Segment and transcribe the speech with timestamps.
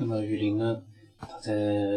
[0.00, 0.78] 那么雨林呢，
[1.20, 1.50] 他在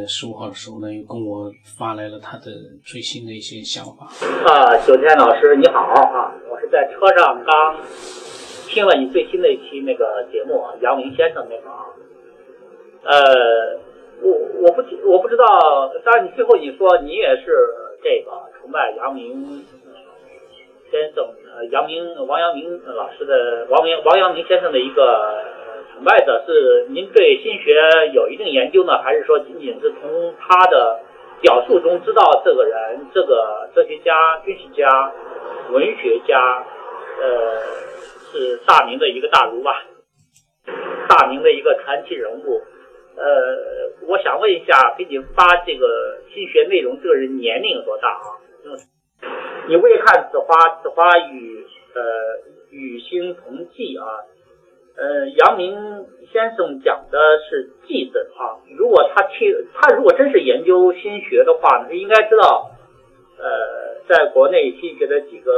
[0.07, 2.49] 十五号的时候呢，又跟我发来了他的
[2.83, 4.09] 最新的一些想法。
[4.49, 7.77] 啊，九天老师你好啊，我是在车上刚
[8.67, 11.85] 听了你最新的一期那个节目，杨明先生那个啊。
[13.03, 13.77] 呃，
[14.23, 14.31] 我
[14.63, 15.45] 我不我不知道，
[16.03, 17.53] 当然你最后你说你也是
[18.01, 19.63] 这个崇拜杨明
[20.89, 21.23] 先生，
[21.53, 25.60] 呃，杨明王阳明老师的王明王阳明先生的一个。
[26.01, 27.79] 崇拜的是您对心学
[28.11, 30.99] 有一定研究呢，还是说仅仅是从他的
[31.41, 35.13] 表述中知道这个人，这个哲学家、军事家、
[35.69, 36.65] 文学家，
[37.21, 37.61] 呃，
[38.31, 39.83] 是大明的一个大儒吧，
[41.07, 42.63] 大明的一个传奇人物。
[43.15, 48.41] 呃，我想问一下，给你发这个心学内容，这个人年龄有多大啊？
[49.67, 52.01] 你未看此花，此花与呃
[52.71, 54.25] 与星同济啊。
[55.01, 57.17] 呃，阳明先生讲的
[57.49, 58.61] 是记字啊。
[58.77, 62.69] 如果他去，他如果真是研究心学的话，他应该知道，
[63.39, 65.51] 呃，在国内心学的几个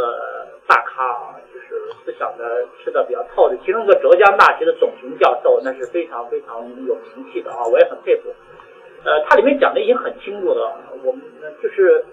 [0.65, 1.67] 大咖啊，就是
[2.05, 3.57] 思想的吃的比较透的。
[3.65, 8.29] 其中一个浙江大学的董平教授，那是非常非常有名气的啊，我也很佩服。
[9.03, 10.71] 呃，他里面讲的已经很清楚了，
[11.03, 11.21] 我们
[11.61, 12.05] 就是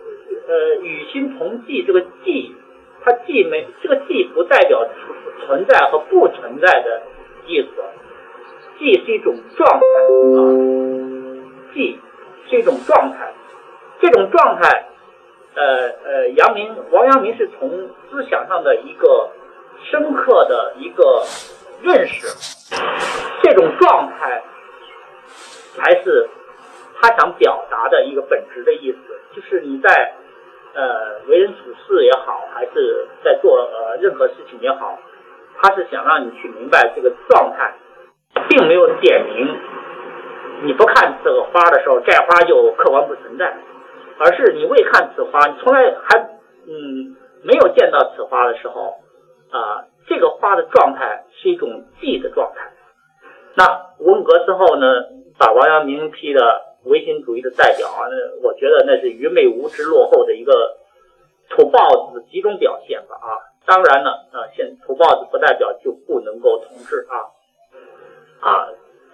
[0.48, 2.50] 呃，与心同寂这个寂，
[3.04, 4.84] 它既没这个寂不代表
[5.46, 7.02] 存在和不存在的。
[7.50, 7.68] 意思，
[8.78, 9.84] 即是一种状态
[10.36, 10.38] 啊，
[11.74, 11.98] 即
[12.48, 13.34] 是一种状态。
[14.00, 14.86] 这种状态，
[15.56, 17.68] 呃呃，阳明王阳明是从
[18.08, 19.28] 思想上的一个
[19.90, 21.24] 深刻的一个
[21.82, 22.28] 认识，
[23.42, 24.42] 这种状态
[25.76, 26.30] 才是
[27.00, 28.98] 他想表达的一个本质的意思。
[29.34, 30.14] 就是你在
[30.74, 34.98] 呃为人处事也好，还是在做呃任何事情也好。
[35.62, 37.74] 他是想让你去明白这个状态，
[38.48, 39.58] 并没有点明，
[40.64, 43.56] 你不看这个花的时候，这花就客观不存在，
[44.18, 46.18] 而是你未看此花，你从来还
[46.66, 48.94] 嗯没有见到此花的时候，
[49.50, 52.70] 啊，这个花的状态是一种寂的状态。
[53.56, 53.64] 那
[53.98, 54.86] 文革之后呢，
[55.38, 60.78] 把王阳明批的唯心主义的代表啊，那我觉得那是愚昧无知、落后的一个
[61.50, 63.49] 土包子集中表现吧啊。
[63.70, 67.30] 当然了，啊，现土豹子不代表就不能够统治啊，
[68.42, 68.68] 啊，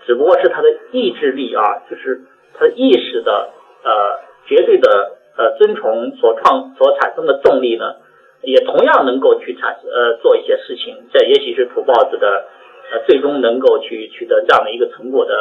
[0.06, 2.22] 只不过是他的意志力啊，就是
[2.55, 3.50] 他的意识的
[3.84, 7.97] 呃绝对的呃尊崇所创所产生的动力呢，
[8.41, 12.47] 也同样能够去产呃做一些事情，这也许是土豹子的
[12.93, 15.34] 呃最终能够去取得这样的一个成果的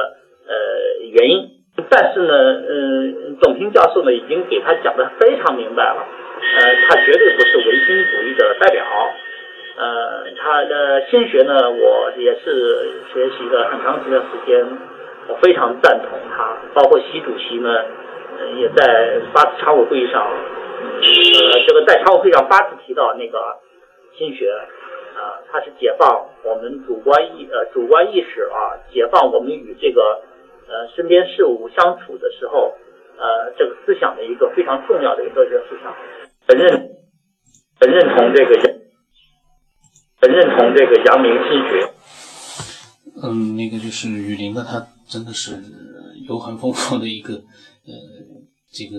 [0.45, 1.51] 呃原因。
[1.89, 6.05] 但是呢，嗯，董平教授呢已经给他讲的非常明白了。
[6.57, 8.85] 呃，他绝对不是唯心主义的代表。
[9.77, 14.65] 呃，他的心学呢，我也是学习了很长时间时间，
[15.27, 16.57] 我非常赞同他。
[16.73, 17.83] 包括习主席呢，
[18.55, 23.57] 也在八次常委会议上，呃，这个在常委会上八次提到那个
[24.17, 30.21] 心学，啊，它是解放我们主观意呃主观意识啊，解放我们与这个
[30.69, 32.75] 呃身边事物相处的时候，
[33.17, 35.93] 呃，这个思想的一个非常重要的一个哲学思想。
[36.47, 36.71] 很认，
[37.79, 38.51] 很认同这个，
[40.21, 41.91] 很认同这个阳明心学。
[43.23, 45.59] 嗯，那个就是雨林呢，他真的是
[46.27, 47.93] 有很丰富的一个，呃，
[48.71, 48.97] 这个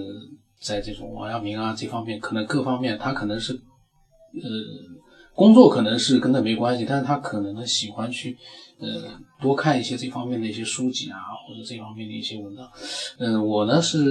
[0.60, 3.60] 在这种王阳明啊这方面，可能各方面他可能是，呃，
[5.34, 8.36] 工作可能是跟他没关系，但是他可能呢喜欢去，
[8.80, 12.68] 呃，多看一些这方面的一些书籍啊，或者这方面的一些文章。
[13.18, 14.02] 嗯，我呢是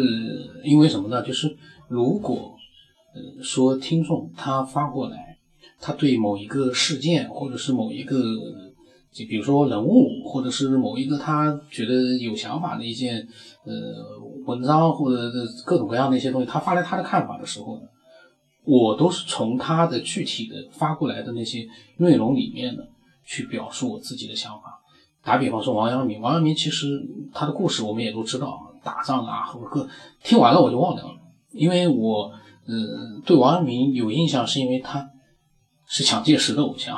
[0.63, 1.21] 因为什么呢？
[1.21, 1.53] 就是
[1.89, 2.54] 如果。
[3.41, 5.37] 说听众他发过来，
[5.79, 8.17] 他对某一个事件，或者是某一个，
[9.11, 13.27] 就比如说人物，或者是某一个他觉得有想法的一件
[13.63, 13.73] 呃
[14.45, 15.31] 文章，或者
[15.65, 17.83] 各种各样的一些东西，他发来他的看法的时候呢，
[18.63, 21.67] 我都是从他的具体的发过来的那些
[21.97, 22.83] 内容里面呢，
[23.25, 24.79] 去表述我自己的想法。
[25.23, 27.01] 打比方说王阳明，王阳明其实
[27.33, 29.87] 他的故事我们也都知道，打仗啊，或者各
[30.23, 31.15] 听完了我就忘掉了，
[31.51, 32.31] 因为我。
[32.67, 35.07] 嗯，对王阳明有印象，是因为他
[35.87, 36.97] 是蒋介石的偶像，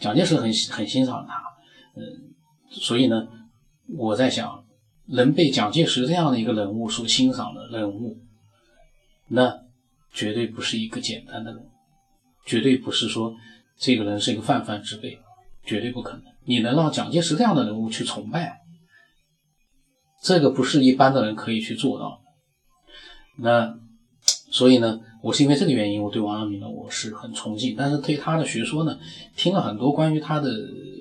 [0.00, 1.42] 蒋介石很很欣赏他，
[1.94, 2.02] 嗯，
[2.70, 3.28] 所以呢，
[3.98, 4.64] 我在想，
[5.04, 8.16] 能被蒋介石这样的一个人物所欣赏的人物，
[9.28, 9.54] 那
[10.10, 11.62] 绝对不是一个简单的人，
[12.46, 13.34] 绝对不是说
[13.76, 15.18] 这个人是一个泛泛之辈，
[15.66, 16.22] 绝对不可能。
[16.46, 18.58] 你能让蒋介石这样的人物去崇拜，
[20.22, 22.22] 这个不是一般的人可以去做到
[23.36, 23.84] 的，那。
[24.54, 28.96] 所以呢，我是因为这个原因，我对王阳明呢我是很崇敬，但是对他的学说呢，
[29.36, 30.48] 听了很多关于他的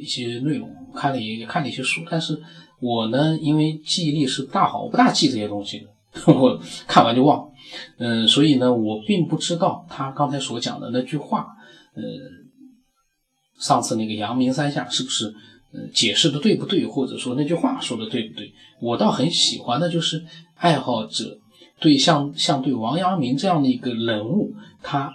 [0.02, 2.42] 一些内容，看了也看了一些书，但是
[2.80, 7.48] 我呢，因为记忆力是不大好，我不大记这些东西的， 我看完就忘。
[8.00, 11.46] 嗯，所以呢，我并不知道他刚才所讲的那句话，
[11.94, 12.02] 呃，
[13.60, 15.28] 上次那个阳明三下是不是
[15.72, 18.52] 呃解释的对不对，或者说那句话说的对不对？
[18.82, 21.38] 我倒很喜欢的就是爱好者
[21.84, 25.14] 对像像对王阳明这样的一个人物，他。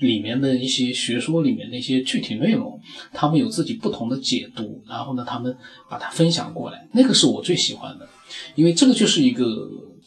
[0.00, 2.80] 里面的一些学说里面的一些具体内容，
[3.12, 5.54] 他们有自己不同的解读，然后呢，他们
[5.90, 8.08] 把它分享过来，那个是我最喜欢的，
[8.54, 9.44] 因为这个就是一个，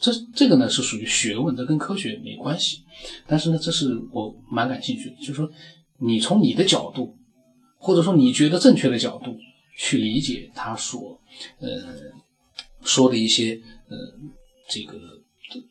[0.00, 2.80] 这这个呢是属于学问，这跟科学没关系，
[3.24, 5.48] 但是呢，这是我蛮感兴趣的，就是说，
[6.00, 7.16] 你从你的角度，
[7.78, 9.36] 或者说你觉得正确的角度
[9.78, 11.16] 去理解他所
[11.60, 11.68] 呃
[12.82, 13.54] 说的一些
[13.88, 13.96] 呃
[14.68, 14.98] 这个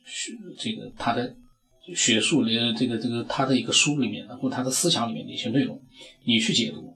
[0.05, 1.35] 学这个他的。
[1.93, 5.81] 学术里这个这个他的一个书里面的或他的思想里面的一些内容，
[6.23, 6.95] 你去解读，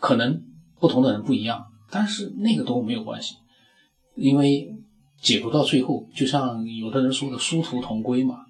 [0.00, 0.42] 可能
[0.80, 3.36] 不同的人不一样，但是那个都没有关系，
[4.16, 4.74] 因为
[5.20, 8.40] 解读到最后，就像有的人说的殊途同归嘛，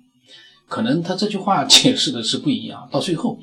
[0.69, 3.39] 可能他这句话解释的是不一样，到最后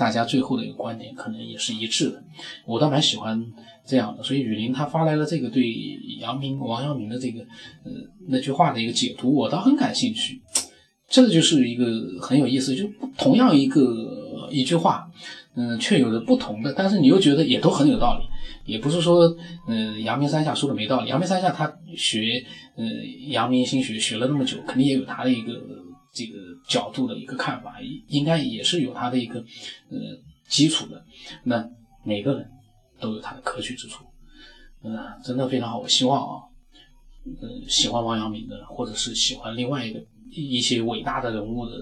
[0.00, 2.24] 大家最后的一个观点可能也是一致的，
[2.64, 3.44] 我倒蛮喜欢
[3.84, 5.70] 这样的，所以雨林他发来了这个对
[6.18, 7.40] 杨明王阳明的这个
[7.84, 7.90] 呃
[8.28, 10.40] 那句话的一个解读，我倒很感兴趣。
[11.06, 11.84] 这就是一个
[12.22, 12.88] 很有意思，就
[13.18, 15.10] 同样一个一句话，
[15.54, 19.36] 嗯，却有着不同的，但是你又觉得也都很有道理，也不是说，
[19.66, 21.10] 嗯，阳明三下说的没道理。
[21.10, 22.42] 阳明三下他学，
[22.76, 22.84] 呃，
[23.28, 25.52] 阳明心学学了那么久，肯定也有他的一个
[26.12, 27.76] 这个角度的一个看法，
[28.08, 29.98] 应该也是有他的一个呃
[30.48, 31.04] 基础的。
[31.44, 31.68] 那
[32.04, 32.50] 每个人
[32.98, 34.04] 都有他的可取之处，
[34.82, 35.78] 嗯，真的非常好。
[35.78, 36.42] 我希望啊，
[37.24, 40.00] 嗯，喜欢王阳明的，或者是喜欢另外一个。
[40.32, 41.72] 一些伟大的人物的，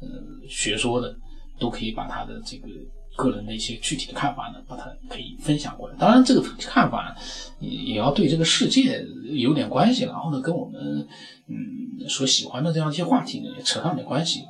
[0.00, 0.08] 呃，
[0.46, 1.16] 学说的，
[1.58, 2.68] 都可以把他的这个
[3.16, 5.96] 个人的一些具体的看法呢，把它可以分享过来。
[5.96, 7.16] 当然，这个看法
[7.60, 11.06] 也也要对这个世界有点关系，然后呢，跟我们
[11.46, 14.42] 嗯所喜欢的这样一些话题呢，也扯上点关系。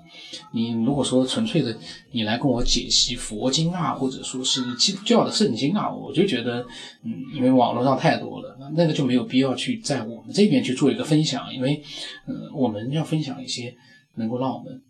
[0.52, 1.76] 你如果说纯粹的
[2.12, 6.64] 你来跟我解析佛经啊，或者说是基督教的圣经啊，我就觉得
[7.02, 8.52] 嗯，因为网络上太多了。
[8.76, 11.82] 那个就没有必要去在我们这边去做一个分享，因为，
[12.26, 13.76] 呃，我们要分享一些
[14.14, 14.82] 能够让我们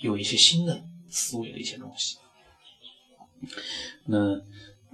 [0.00, 0.82] 有一些新的
[1.14, 2.16] 思维的一些东西。
[4.06, 4.40] 那，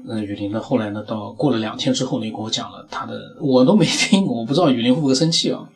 [0.04, 0.60] 那雨林呢？
[0.60, 1.02] 后来呢？
[1.02, 5.68] 到过了两天之后呢，跟我讲了他的，我都没听，我不知道雨林会不会生气啊？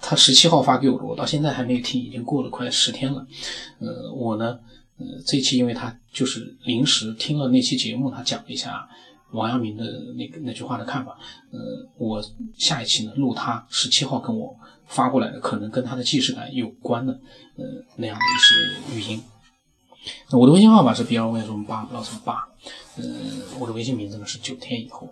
[0.00, 3.26] 他十七号发给我的，我到现在还没有听，已经过了快十天了。
[3.80, 4.58] 呃，我呢，
[4.98, 8.88] 呃，这期因为他就是临时听了那期节目，他讲了一下。
[9.32, 9.84] 王阳明的
[10.16, 11.18] 那个那句话的看法，
[11.50, 11.58] 呃，
[11.98, 12.24] 我
[12.56, 17.12] 下一期呢录他十七号跟我发过来的，可能跟他的既视感有关的，
[17.56, 17.64] 呃，
[17.96, 19.20] 那样的一些语音。
[20.30, 22.48] 那我的微信号码是 B 二 Y 什么八，不知道什么八，
[22.96, 25.08] 嗯，我的微信名字呢是九天以后，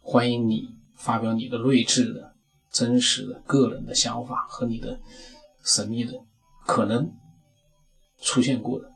[0.00, 2.34] 欢迎你发表你的睿智的、
[2.70, 5.00] 真实的个人的想法和你的
[5.62, 6.12] 神秘的、
[6.66, 7.10] 可能
[8.20, 8.90] 出现过的、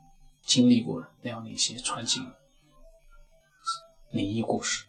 [0.45, 2.21] 经历过的那样的一些传奇。
[4.11, 4.85] 灵异故事，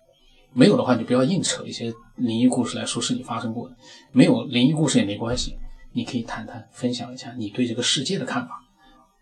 [0.54, 3.76] 没有的话，你不要硬扯一些灵异故事来说是你发生过的。
[4.12, 5.58] 没有灵异故事也没关系，
[5.92, 8.62] 你可以谈谈分享一下你对这个世界的看法，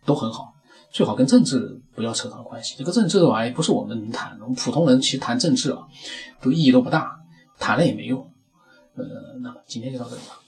[0.06, 0.54] 都很好。
[0.92, 4.44] 最好跟政治不要扯上关系，这个政治的玩意不是我们能谈的。
[4.44, 5.86] 我们普通人其实谈政治啊，
[6.42, 7.20] 都意义都不大，
[7.60, 8.20] 谈了也没用。
[8.96, 9.04] 呃，
[9.42, 10.40] 那么今天就到这里吧。